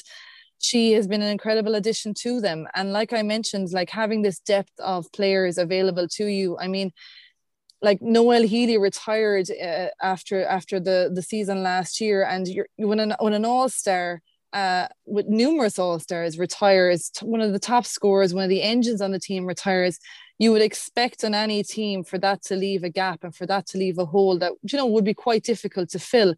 [0.57, 2.67] she has been an incredible addition to them.
[2.73, 6.91] And like I mentioned, like having this depth of players available to you, I mean,
[7.83, 12.99] like Noëlle Healy retired uh, after after the the season last year, and you're when
[12.99, 14.21] an when an all star
[14.53, 19.01] uh, with numerous all stars retires, one of the top scorers, one of the engines
[19.01, 19.99] on the team retires.
[20.39, 23.67] You would expect on any team for that to leave a gap and for that
[23.67, 26.35] to leave a hole that you know would be quite difficult to fill.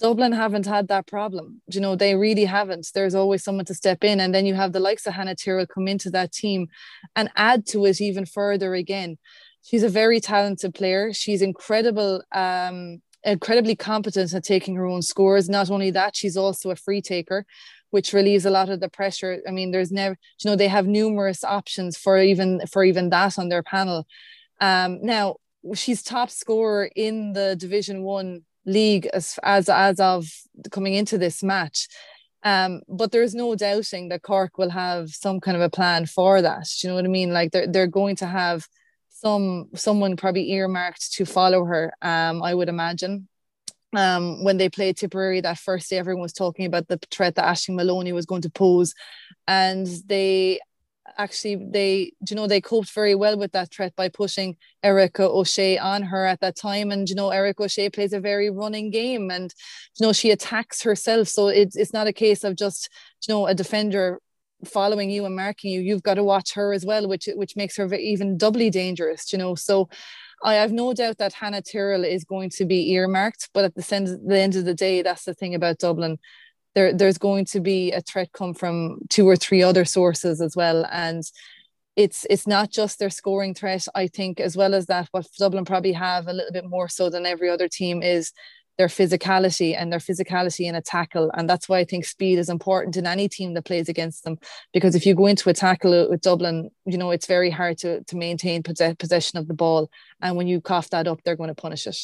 [0.00, 1.60] Dublin haven't had that problem.
[1.72, 2.88] You know, they really haven't.
[2.94, 4.20] There's always someone to step in.
[4.20, 6.68] And then you have the likes of Hannah Tyrrell come into that team
[7.16, 9.18] and add to it even further again
[9.64, 11.12] she's a very talented player.
[11.12, 15.48] She's incredible, um, incredibly competent at taking her own scores.
[15.48, 17.44] Not only that, she's also a free taker,
[17.90, 19.40] which relieves a lot of the pressure.
[19.46, 23.38] I mean, there's never, you know, they have numerous options for even for even that
[23.38, 24.06] on their panel.
[24.60, 25.36] Um, now
[25.74, 30.26] she's top scorer in the Division One league as as as of
[30.70, 31.88] coming into this match.
[32.44, 36.40] Um, but there's no doubting that Cork will have some kind of a plan for
[36.40, 36.66] that.
[36.80, 37.32] Do you know what I mean?
[37.32, 38.66] Like they're they're going to have
[39.20, 41.92] some someone probably earmarked to follow her.
[42.02, 43.28] Um, I would imagine.
[43.96, 47.46] Um, when they played Tipperary that first day, everyone was talking about the threat that
[47.46, 48.92] Aishling Moloney was going to pose,
[49.46, 50.60] and they
[51.16, 55.78] actually they you know they coped very well with that threat by pushing Erika O'Shea
[55.78, 59.30] on her at that time and you know Erika O'Shea plays a very running game
[59.30, 59.52] and
[59.98, 62.90] you know she attacks herself so it's it's not a case of just
[63.26, 64.20] you know a defender
[64.64, 67.76] following you and marking you, you've got to watch her as well, which which makes
[67.76, 69.54] her even doubly dangerous, you know.
[69.54, 69.88] So
[70.42, 73.94] I have no doubt that Hannah Tyrrell is going to be earmarked, but at the
[73.94, 76.18] end, the end of the day, that's the thing about Dublin.
[76.74, 80.54] There, there's going to be a threat come from two or three other sources as
[80.54, 80.86] well.
[80.92, 81.24] And
[81.96, 83.84] it's it's not just their scoring threat.
[83.94, 87.10] I think as well as that, what Dublin probably have a little bit more so
[87.10, 88.32] than every other team is
[88.78, 91.30] their physicality and their physicality in a tackle.
[91.34, 94.38] And that's why I think speed is important in any team that plays against them.
[94.72, 98.02] Because if you go into a tackle with Dublin, you know, it's very hard to,
[98.04, 99.90] to maintain possession of the ball.
[100.22, 101.98] And when you cough that up, they're going to punish it.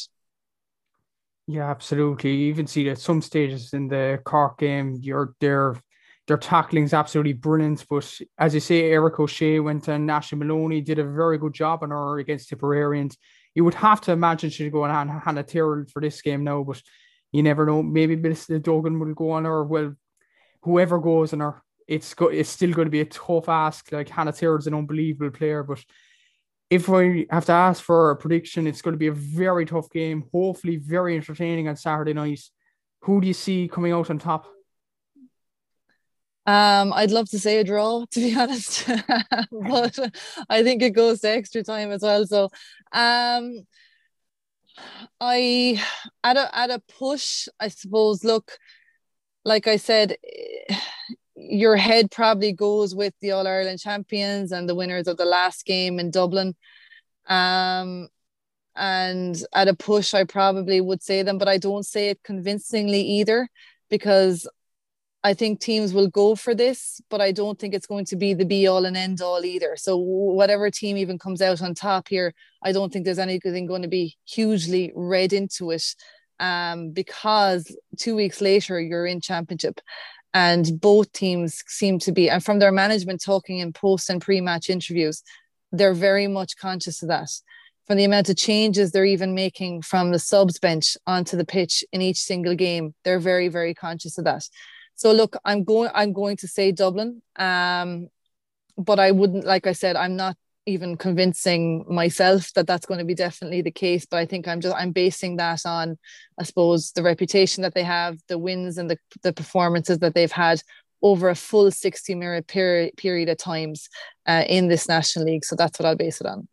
[1.47, 2.31] Yeah, absolutely.
[2.31, 5.79] You even see that some stages in the Cork game, you're there
[6.27, 7.85] their tackling's absolutely brilliant.
[7.89, 11.83] But as you say, Erika O'Shea went and Aishling Moloney did a very good job
[11.83, 13.07] on her against Tipperary.
[13.55, 16.81] You would have to imagine she'd go on Hannah Tyrrell for this game now, but
[17.31, 17.81] you never know.
[17.81, 19.63] Maybe Melissa Duggan will go on her.
[19.63, 19.95] Well,
[20.61, 23.91] whoever goes on her, it's go, it's still going to be a tough ask.
[23.91, 25.83] Like Hannah Tyrrell's an unbelievable player, but
[26.69, 29.89] if we have to ask for a prediction, it's going to be a very tough
[29.89, 30.25] game.
[30.33, 32.41] Hopefully, very entertaining on Saturday night.
[33.01, 34.47] Who do you see coming out on top?
[36.45, 38.87] Um, I'd love to say a draw, to be honest,
[39.51, 39.99] but
[40.49, 42.25] I think it goes to extra time as well.
[42.25, 42.49] So,
[42.91, 43.61] um,
[45.19, 45.81] I
[46.23, 48.23] at a at a push, I suppose.
[48.23, 48.57] Look,
[49.43, 50.17] like I said,
[51.35, 55.65] your head probably goes with the All Ireland champions and the winners of the last
[55.65, 56.55] game in Dublin.
[57.27, 58.09] Um,
[58.75, 63.01] and at a push, I probably would say them, but I don't say it convincingly
[63.01, 63.47] either
[63.89, 64.47] because
[65.25, 68.35] I think teams will go for this, but I don't think it's going to be
[68.35, 69.75] the be all and end all either.
[69.75, 72.31] So whatever team even comes out on top here,
[72.63, 75.95] I don't think there's anything going to be hugely read into it.
[76.39, 79.81] Um, because two weeks later you're in championship
[80.35, 84.69] and both teams seem to be and from their management talking in post and pre-match
[84.69, 85.23] interviews
[85.71, 87.29] they're very much conscious of that
[87.87, 91.85] from the amount of changes they're even making from the subs bench onto the pitch
[91.93, 94.43] in each single game they're very very conscious of that
[94.95, 97.21] so look, I'm going I'm going to say Dublin.
[97.35, 98.09] Um,
[98.77, 103.05] but I wouldn't like I said, I'm not even convincing myself that that's going to
[103.05, 105.95] be definitely the case but i think i'm just i'm basing that on
[106.39, 110.31] i suppose the reputation that they have the wins and the, the performances that they've
[110.31, 110.59] had
[111.05, 113.89] over a full 60 minute period period of times
[114.25, 115.45] uh, in this national league.
[115.45, 116.47] So that's what i'll base it on.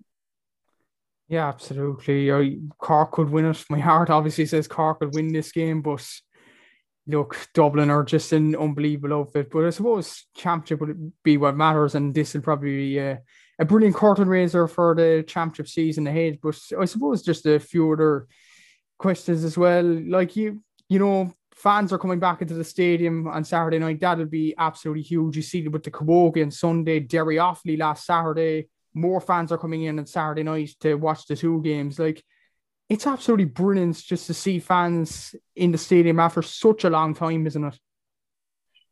[1.28, 2.60] Yeah absolutely.
[2.78, 3.64] Cork could win it.
[3.70, 6.06] My heart obviously says cork could win this game but
[7.06, 9.50] look, Dublin are just an unbelievable outfit.
[9.50, 13.20] But I suppose championship would be what matters, and this will probably be a,
[13.58, 16.38] a brilliant curtain raiser for the championship season ahead.
[16.42, 18.26] But I suppose just a few other
[18.98, 19.84] questions as well.
[19.84, 24.00] Like you, you know, fans are coming back into the stadium on Saturday night.
[24.00, 25.36] That'll be absolutely huge.
[25.36, 28.68] You see it with the Camogie on Sunday, Derry Offaly last Saturday.
[28.94, 31.98] More fans are coming in on Saturday night to watch the two games.
[31.98, 32.22] Like
[32.92, 37.46] it's absolutely brilliant just to see fans in the stadium after such a long time,
[37.46, 37.78] isn't it?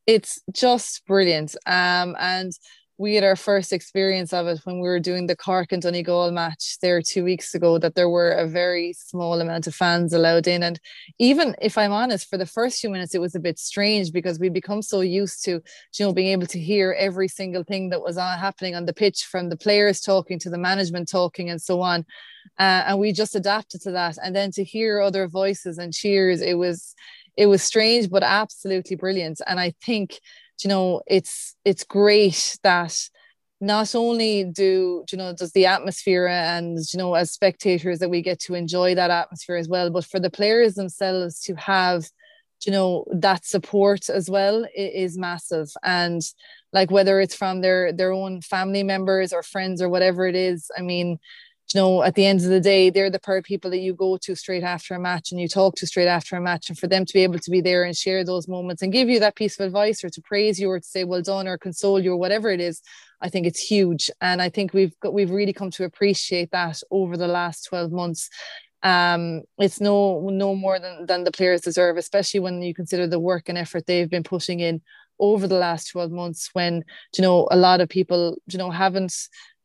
[0.07, 1.55] It's just brilliant.
[1.67, 2.51] Um, and
[3.01, 6.33] we had our first experience of it when we were doing the Cork and Donegal
[6.33, 7.79] match there two weeks ago.
[7.79, 10.79] That there were a very small amount of fans allowed in, and
[11.19, 14.39] even if I'm honest, for the first few minutes it was a bit strange because
[14.39, 15.63] we become so used to
[15.99, 19.25] you know being able to hear every single thing that was happening on the pitch
[19.25, 22.05] from the players talking to the management talking and so on,
[22.59, 24.19] uh, and we just adapted to that.
[24.23, 26.95] And then to hear other voices and cheers, it was
[27.39, 29.41] it was strange but absolutely brilliant.
[29.47, 30.21] And I think
[30.65, 32.97] you know it's it's great that
[33.61, 38.23] not only do you know does the atmosphere and you know as spectators that we
[38.23, 42.05] get to enjoy that atmosphere as well but for the players themselves to have
[42.67, 45.71] you know that support as well is massive.
[45.83, 46.21] And
[46.73, 50.71] like whether it's from their their own family members or friends or whatever it is
[50.79, 51.19] i mean
[51.75, 53.95] you know, at the end of the day, they're the pair of people that you
[53.95, 56.69] go to straight after a match and you talk to straight after a match.
[56.69, 59.09] And for them to be able to be there and share those moments and give
[59.09, 61.59] you that piece of advice or to praise you or to say well done or
[61.59, 62.83] console you or whatever it is,
[63.21, 64.11] I think it's huge.
[64.21, 67.93] And I think we've got we've really come to appreciate that over the last 12
[67.93, 68.29] months.
[68.83, 73.21] Um, it's no no more than, than the players deserve, especially when you consider the
[73.21, 74.81] work and effort they've been pushing in
[75.21, 76.83] over the last 12 months when
[77.17, 79.15] you know a lot of people you know haven't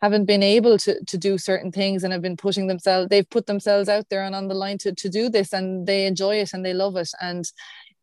[0.02, 3.48] haven't been able to to do certain things and have been putting themselves they've put
[3.48, 6.54] themselves out there and on the line to to do this and they enjoy it
[6.54, 7.10] and they love it.
[7.22, 7.46] And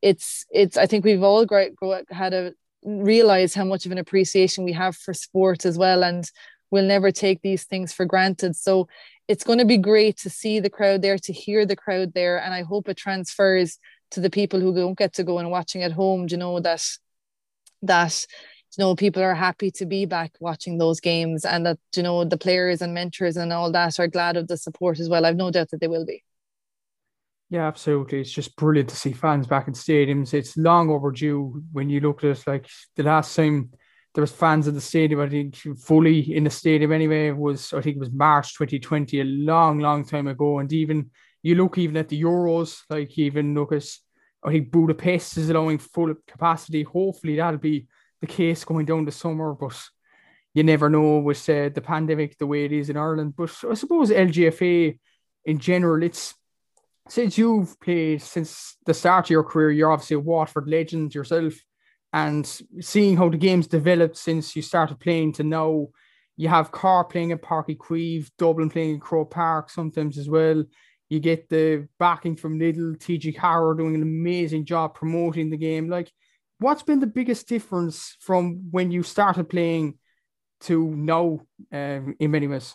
[0.01, 1.75] it's it's I think we've all great,
[2.11, 6.29] had a realize how much of an appreciation we have for sport as well and
[6.73, 8.57] we'll never take these things for granted.
[8.57, 8.88] So
[9.29, 12.38] it's going to be great to see the crowd there to hear the crowd there.
[12.38, 13.79] And I hope it transfers
[14.11, 16.85] to the people who don't get to go and watching at home you know that
[17.83, 18.27] that
[18.77, 22.25] you know people are happy to be back watching those games and that you know
[22.25, 25.27] the players and mentors and all that are glad of the support as well.
[25.27, 26.23] I've no doubt that they will be.
[27.51, 28.21] Yeah absolutely.
[28.21, 30.33] It's just brilliant to see fans back in stadiums.
[30.33, 33.71] It's long overdue when you look at it like the last time
[34.15, 37.81] there was fans in the stadium i think fully in the stadium anyway was i
[37.81, 40.59] think it was march 2020 a long long time ago.
[40.59, 41.11] And even
[41.42, 43.85] you look even at the euros like even look at
[44.51, 47.87] think budapest is allowing full capacity hopefully that'll be
[48.21, 49.79] the case going down the summer, but
[50.55, 53.35] you never know with uh, the pandemic the way it is in Ireland.
[53.37, 54.99] But I suppose LGFA
[55.45, 56.35] in general, it's
[57.09, 61.55] since you've played since the start of your career, you're obviously a Waterford legend yourself.
[62.13, 62.47] and
[62.81, 65.88] seeing how the game's developed since you started playing to now
[66.37, 70.29] you have Cork playing at Páirc Uí Chaoimh, Dublin playing at Croke Park sometimes as
[70.29, 70.65] well.
[71.13, 75.90] You get the backing from Lidl, TG Ceathair doing an amazing job promoting the game.
[75.90, 76.10] Like,
[76.58, 79.98] what's been the biggest difference from when you started playing
[80.60, 81.40] to now
[81.71, 82.75] um, in many ways?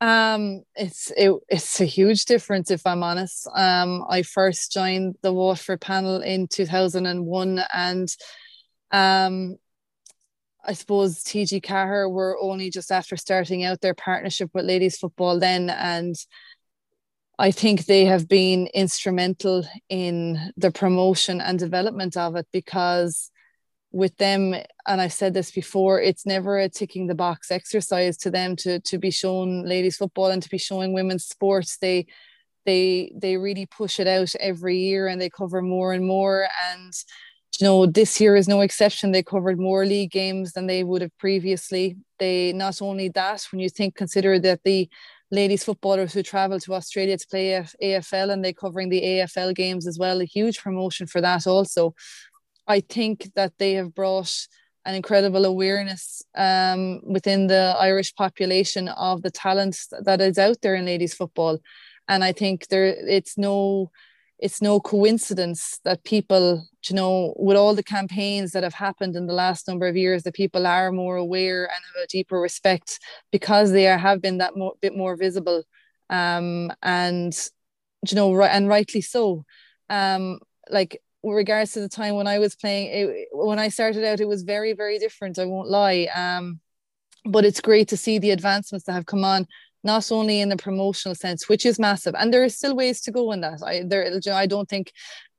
[0.00, 3.46] Um, it's it, it's a huge difference if I'm honest.
[3.54, 8.08] Um, I first joined the Waterford panel in 2001 and
[8.92, 9.58] um
[10.64, 15.38] I suppose TG Ceathair were only just after starting out their partnership with ladies football
[15.38, 16.14] then and
[17.40, 23.30] I think they have been instrumental in the promotion and development of it because
[23.92, 24.54] with them
[24.86, 28.78] and I've said this before it's never a ticking the box exercise to them to
[28.80, 32.06] to be shown ladies football and to be showing women's sports they
[32.66, 36.92] they they really push it out every year and they cover more and more and
[37.58, 39.10] you know, this year is no exception.
[39.10, 41.96] They covered more league games than they would have previously.
[42.18, 44.88] They not only that, when you think consider that the
[45.30, 49.86] ladies footballers who travel to Australia to play AFL and they're covering the AFL games
[49.86, 51.94] as well, a huge promotion for that also.
[52.66, 54.32] I think that they have brought
[54.84, 60.74] an incredible awareness um, within the Irish population of the talent that is out there
[60.74, 61.58] in ladies football,
[62.08, 63.90] and I think there it's no
[64.40, 69.26] it's no coincidence that people, you know, with all the campaigns that have happened in
[69.26, 72.98] the last number of years, that people are more aware and have a deeper respect
[73.30, 75.62] because they are, have been that mo- bit more visible,
[76.08, 77.36] um, and
[78.08, 79.44] you know, right and rightly so.
[79.90, 80.38] Um,
[80.70, 84.20] like with regards to the time when I was playing, it, when I started out,
[84.20, 85.38] it was very, very different.
[85.38, 86.08] I won't lie.
[86.14, 86.60] Um,
[87.26, 89.46] but it's great to see the advancements that have come on
[89.82, 93.10] not only in the promotional sense, which is massive, and there are still ways to
[93.10, 93.60] go in that.
[93.64, 94.92] I there, I don't think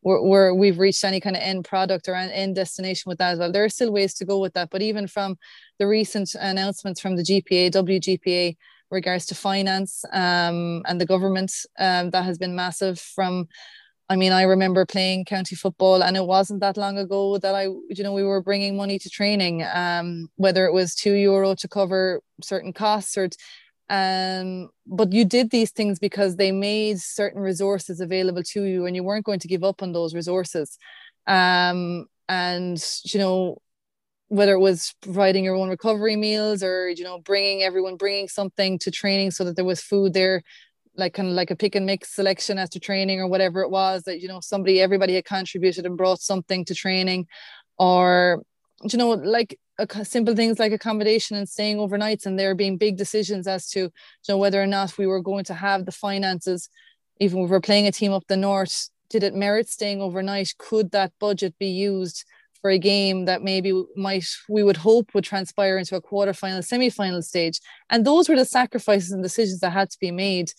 [0.03, 3.39] we're, we're we've reached any kind of end product or end destination with that as
[3.39, 3.51] well.
[3.51, 5.37] There are still ways to go with that, but even from
[5.79, 8.55] the recent announcements from the GPA, WGPA,
[8.91, 12.99] regards to finance um, and the government, um, that has been massive.
[12.99, 13.47] From,
[14.09, 17.63] I mean, I remember playing county football, and it wasn't that long ago that I,
[17.63, 21.67] you know, we were bringing money to training, um, whether it was two euro to
[21.67, 23.29] cover certain costs or
[23.91, 28.95] um, but you did these things because they made certain resources available to you and
[28.95, 30.77] you weren't going to give up on those resources.
[31.27, 33.57] Um, and you know
[34.29, 38.79] whether it was providing your own recovery meals or you know bringing everyone bringing something
[38.79, 40.41] to training so that there was food there
[40.95, 44.03] like kind of like a pick and mix selection after training or whatever it was
[44.03, 47.27] that you know somebody everybody had contributed and brought something to training
[47.77, 48.41] or
[48.89, 49.59] you know like
[50.03, 53.89] simple things like accommodation and staying overnights and there being big decisions as to you
[54.29, 56.69] know whether or not we were going to have the finances
[57.19, 60.55] even if we were playing a team up the north did it merit staying overnight?
[60.57, 62.25] Could that budget be used
[62.61, 67.21] for a game that maybe might we would hope would transpire into a quarterfinal semi-final
[67.21, 67.59] stage?
[67.89, 70.53] And those were the sacrifices and decisions that had to be made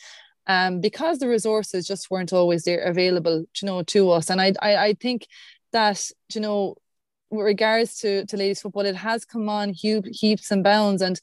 [0.47, 4.29] um, because the resources just weren't always there available you know to us.
[4.31, 5.27] And I, I i think
[5.73, 6.77] that you know
[7.41, 11.21] regards to, to ladies football, it has come on heap, heaps and bounds, and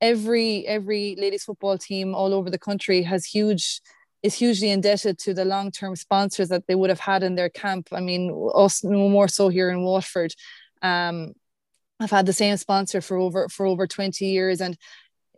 [0.00, 3.80] every every ladies football team all over the country has huge
[4.22, 7.50] is hugely indebted to the long term sponsors that they would have had in their
[7.50, 7.88] camp.
[7.92, 10.34] I mean, us more so here in Waterford.
[10.82, 11.34] Um,
[12.00, 14.76] I've had the same sponsor for over for over 20 years and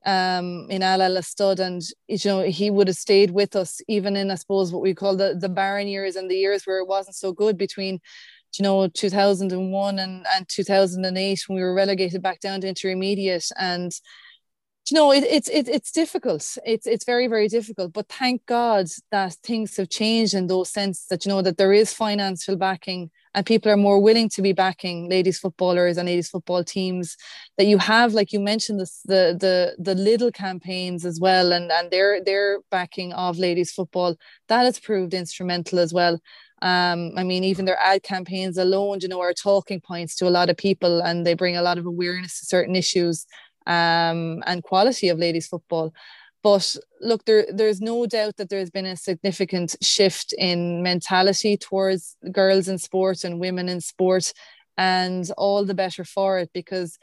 [0.06, 4.30] um, in Al Stud and you know he would have stayed with us even in
[4.30, 7.16] I suppose what we call the the barren years and the years where it wasn't
[7.16, 8.00] so good between
[8.59, 13.48] you know 2001 and, and 2008 when we were relegated back down to intermediate.
[13.59, 13.92] And
[14.90, 16.57] you know it, it's it, it's difficult.
[16.64, 17.92] It's it's very very difficult.
[17.92, 21.72] But thank god that things have changed in those sense that you know that there
[21.72, 26.30] is financial backing and people are more willing to be backing ladies footballers and ladies
[26.30, 27.16] football teams
[27.59, 31.70] that you have like you mentioned this the the the Lidl campaigns as well and
[31.72, 34.16] and their their backing of ladies football.
[34.48, 36.20] That has proved instrumental as well
[36.62, 40.30] um, I mean, even their ad campaigns alone, you know, are talking points to a
[40.30, 43.26] lot of people and they bring a lot of awareness to certain issues
[43.66, 45.92] um, and quality of ladies football.
[46.42, 52.16] But look, there, there's no doubt that there's been a significant shift in mentality towards
[52.30, 54.32] girls in sport and women in sport,
[54.78, 56.98] and all the better for it because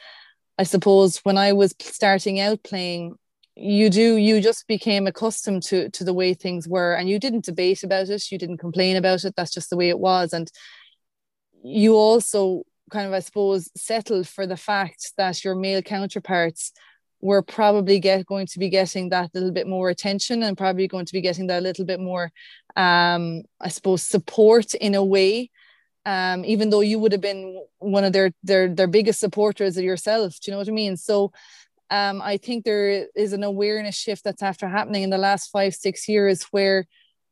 [0.58, 3.16] I suppose when I was starting out playing,
[3.56, 7.46] you do you just became accustomed to to the way things were and you didn't
[7.46, 10.52] debate about it you didn't complain about it that's just the way it was and
[11.64, 16.72] you also kind of i suppose settled for the fact that your male counterparts
[17.22, 21.06] were probably get going to be getting that little bit more attention and probably going
[21.06, 22.32] to be getting that little bit more
[22.76, 25.50] um i suppose support in a way
[26.06, 29.86] um, even though you would have been one of their their their biggest supporters of
[29.86, 30.38] yourself.
[30.40, 30.98] Do you know what I mean?
[30.98, 31.32] So
[31.90, 35.76] um, I think there is an awareness shift that's after happening in the last five,
[35.76, 36.86] six years where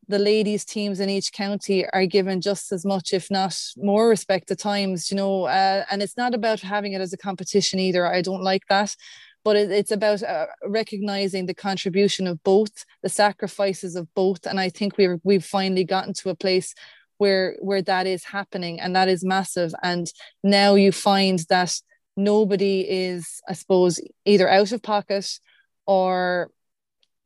[0.08, 4.52] the ladies teams in each county are given just as much, if not more respect
[4.52, 8.06] at times, you know, uh, and it's not about having it as a competition either.
[8.06, 8.96] I don't like that.
[9.44, 14.46] But it, it's about uh, recognizing the contribution of both the sacrifices of both.
[14.46, 16.76] And i think we've we've finally gotten to a place
[17.18, 19.74] where where that is happening and that is massive.
[19.82, 20.12] And
[20.44, 21.74] now you find that
[22.18, 25.40] nobody is i suppose either out of pocket
[25.86, 26.50] or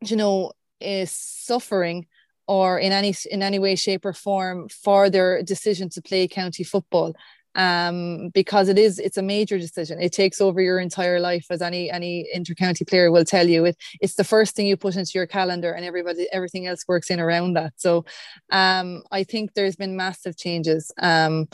[0.02, 2.06] you know is suffering
[2.48, 6.64] or in any in any way shape or form for their decision to play county
[6.64, 7.16] football
[7.56, 10.02] um, because it is it's a major decision.
[10.02, 13.66] It takes over your entire life, as any any intercounty player will tell you.
[13.66, 17.10] It, it's the first thing you put into your calendar, and everybody everything else works
[17.10, 17.74] in around that.
[17.78, 18.06] So,
[18.52, 21.48] um, I think there's been massive changes, um,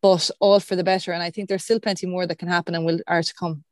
[0.00, 1.12] but all for the better.
[1.12, 3.64] And I think there's still plenty more that can happen and will are to come.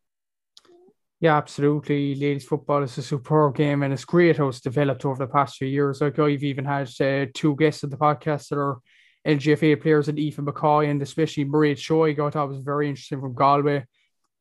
[1.18, 2.14] Yeah, absolutely.
[2.14, 5.56] Ladies football is a superb game, and it's great how it's developed over the past
[5.56, 6.02] few years.
[6.02, 8.78] Like I've even had uh, two guests of the podcast that are
[9.26, 13.34] LGFA players and Aoife McCoy and especially Marie Choi, I thought was very interesting from
[13.34, 13.84] Galway.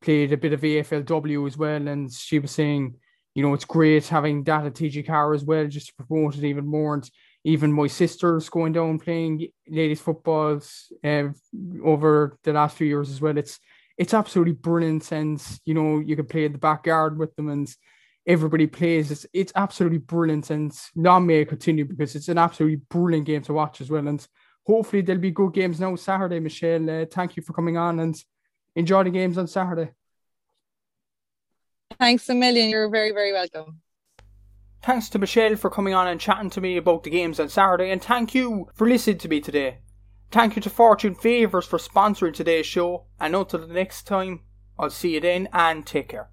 [0.02, 2.94] Played a bit of AFLW as well, and she was saying,
[3.34, 6.44] you know, it's great having that at TG Ceathair as well, just to promote it
[6.44, 6.94] even more.
[6.94, 7.10] And
[7.46, 11.28] even my sister's going down playing ladies footballs uh,
[11.84, 13.38] over the last few years as well.
[13.38, 13.60] It's
[13.96, 17.72] it's absolutely brilliant, and you know, you can play in the backyard with them and
[18.26, 19.12] everybody plays.
[19.12, 23.42] It's it's absolutely brilliant, and long may it continue because it's an absolutely brilliant game
[23.42, 24.08] to watch as well.
[24.08, 24.26] And
[24.66, 26.90] hopefully there'll be good games now Saturday, Michelle.
[26.90, 28.20] Uh, thank you for coming on and
[28.74, 29.92] enjoy the games on Saturday.
[31.96, 32.70] Thanks a million.
[32.70, 33.80] You're very, very welcome.
[34.86, 37.90] Thanks to Michelle for coming on and chatting to me about the games on Saturday,
[37.90, 39.78] and thank you for listening to me today.
[40.30, 44.42] Thank you to Fortune Favours for sponsoring today's show, and until the next time,
[44.78, 46.30] I'll see you then and take care.